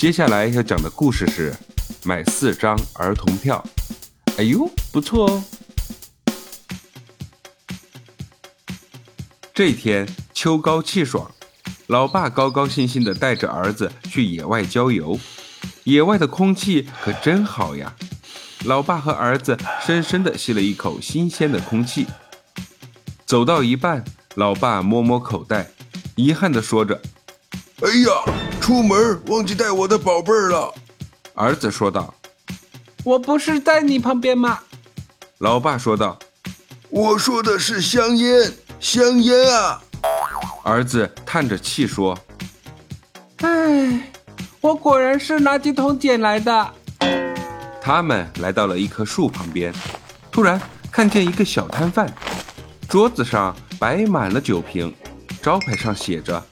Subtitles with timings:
[0.00, 1.54] 接下来要讲的故事是
[2.04, 3.62] 买四张儿童票。
[4.38, 5.44] 哎呦，不错哦！
[9.52, 11.30] 这天秋高气爽，
[11.88, 15.20] 老爸高高兴兴地带着儿子去野外郊游。
[15.84, 17.94] 野外的空气可真好呀！
[18.64, 19.54] 老爸和儿子
[19.84, 22.06] 深深地吸了一口新鲜的空气。
[23.26, 24.02] 走到一半，
[24.36, 25.70] 老爸摸摸口袋，
[26.16, 27.02] 遗憾地说着
[27.84, 30.72] ：“哎呀，出门忘记带我的宝贝儿了。”
[31.34, 32.14] 儿子说道
[33.02, 34.58] ：“我不是在你旁边吗？”
[35.38, 36.18] 老爸说道
[36.90, 39.82] ：“我说的是香烟，香烟啊！”
[40.62, 42.16] 儿子叹着气说
[43.40, 44.12] ：“唉，
[44.60, 46.74] 我果然是垃圾桶捡来的。”
[47.80, 49.72] 他们来到了一棵树旁边，
[50.30, 50.60] 突然
[50.92, 52.12] 看见一个小摊贩，
[52.88, 54.94] 桌子上摆满了酒瓶，
[55.40, 56.40] 招牌上写着“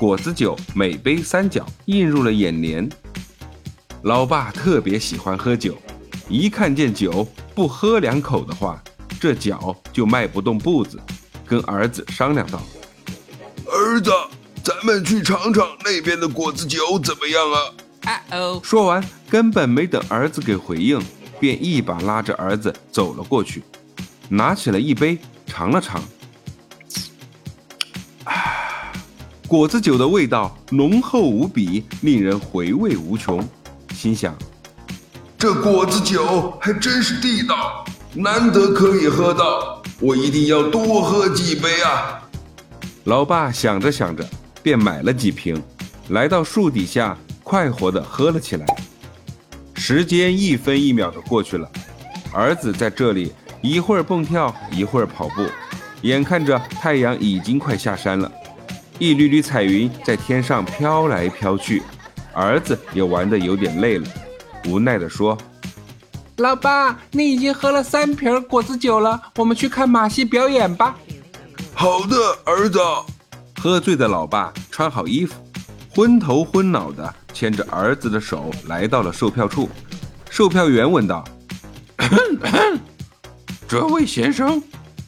[0.00, 2.88] 果子酒每杯三角”，映入了眼帘。
[4.04, 5.76] 老爸特别喜欢喝酒，
[6.26, 8.82] 一看见酒不喝两口的话，
[9.20, 10.98] 这脚就迈不动步子，
[11.46, 12.62] 跟儿子商量道
[13.68, 14.10] ：“儿子，
[14.64, 17.60] 咱们去尝尝那边的果子酒怎么样啊？”
[18.10, 18.58] 啊哦！
[18.64, 20.98] 说完，根本没等儿子给回应，
[21.38, 23.62] 便一把拉着儿子走了过去，
[24.30, 26.02] 拿起了一杯尝了尝。
[29.50, 33.44] 果子酒的味道浓厚无比，令人回味无穷。
[33.92, 34.32] 心想，
[35.36, 37.84] 这果子酒还真是地道，
[38.14, 42.22] 难得可以喝到，我一定要多喝几杯啊！
[43.02, 44.24] 老爸想着想着，
[44.62, 45.60] 便买了几瓶，
[46.10, 47.18] 来到树底下。
[47.42, 48.64] 快活地喝了起来，
[49.74, 51.68] 时间一分一秒地过去了，
[52.32, 55.44] 儿子在这里一会儿蹦跳，一会儿跑步，
[56.02, 58.30] 眼看着太阳已经快下山了，
[59.00, 61.82] 一缕缕彩云在天上飘来飘去，
[62.34, 64.06] 儿子也玩得有点累了，
[64.66, 65.36] 无奈地说
[66.36, 70.94] ：“老爸，你已经喝了三瓶果子酒了，我们去看马戏表演吧。
[71.72, 72.14] ”“好的，
[72.44, 72.78] 儿子。”
[73.58, 75.34] 喝醉的老爸穿好衣服，
[75.94, 77.14] 昏头昏脑的。
[77.32, 79.66] 牵着儿子的手来到了售票处，
[80.28, 81.24] 售票员问道
[83.66, 84.62] ：“这位先生，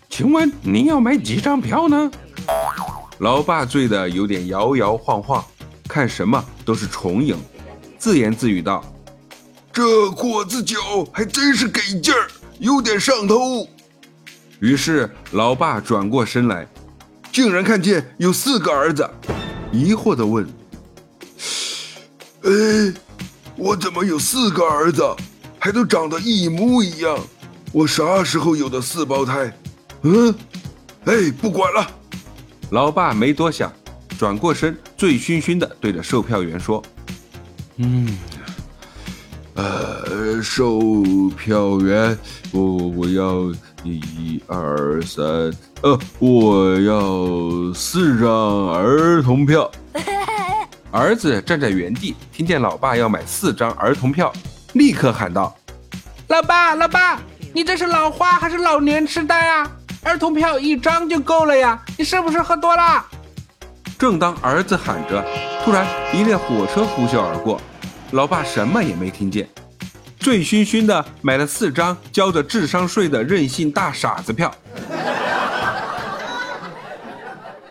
[0.08, 2.10] 请问您要买几张票呢？”
[3.18, 5.44] 老爸醉得有点摇摇晃晃，
[5.88, 7.36] 看什么都是重影，
[7.98, 8.84] 自言自语道
[9.72, 10.76] ：“这果子酒
[11.12, 12.28] 还真是给劲儿，
[12.58, 13.68] 有点上头。”
[14.58, 16.66] 于是老爸转过身来，
[17.32, 19.08] 竟然看见有四个儿子，
[19.70, 20.44] 疑惑地问。
[22.42, 22.50] 哎，
[23.56, 25.04] 我怎么有四个儿子，
[25.58, 27.16] 还都长得一模一样？
[27.70, 29.52] 我啥时候有的四胞胎？
[30.02, 30.34] 嗯，
[31.04, 31.88] 哎，不管了。
[32.72, 33.70] 老爸没多想，
[34.18, 36.82] 转过身，醉醺醺的对着售票员说
[37.76, 38.08] ：“嗯，
[39.52, 40.80] 呃，售
[41.36, 42.18] 票员，
[42.50, 43.52] 我我要
[43.84, 45.22] 一二三，
[45.82, 48.28] 呃，我要四张
[48.72, 49.70] 儿童票。
[50.90, 54.32] ”儿子站在原地，听见老爸要买四张儿童票，
[54.72, 55.54] 立刻喊道
[56.28, 57.20] ：“老爸，老爸，
[57.52, 59.70] 你这是老花还是老年痴呆啊？
[60.02, 63.06] 儿童票一张就够了呀，你是不是喝多了？”
[63.98, 65.24] 正当儿子喊着，
[65.64, 67.60] 突然一列火车呼啸而过，
[68.10, 69.48] 老爸什么也没听见，
[70.18, 74.52] 醉醺醺的买了四张交着智商税的任性大傻子票。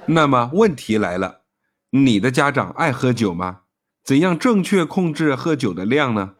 [0.05, 1.41] 那么问题来了。
[1.93, 3.59] 你的家长爱喝酒吗？
[4.05, 6.31] 怎样正确控制喝酒的量呢？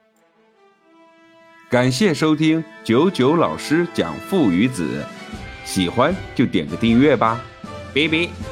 [1.70, 5.06] 感谢收听九九老师讲父与子，
[5.64, 7.44] 喜欢就点个订阅吧，
[7.94, 8.51] 拜拜。